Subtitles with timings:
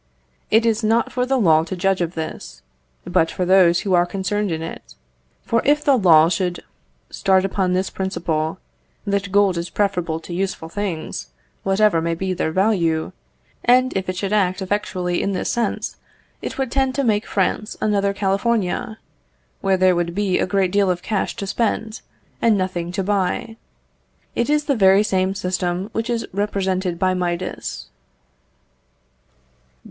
[0.49, 2.63] It is not for the law to judge of this,
[3.05, 4.95] but for those who are concerned in it;
[5.45, 6.63] for if the law should
[7.11, 8.57] start upon this principle,
[9.05, 11.27] that gold is preferable to useful things,
[11.61, 13.11] whatever may be their value,
[13.63, 15.97] and if it should act effectually in this sense,
[16.41, 18.97] it would tend to make France another California,
[19.59, 22.01] where there would be a great deal of cash to spend,
[22.41, 23.55] and nothing to buy.
[24.33, 27.87] It is the very same system which is represented by Midas.